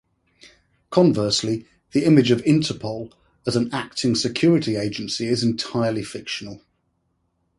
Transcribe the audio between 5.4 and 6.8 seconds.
entirely fictional.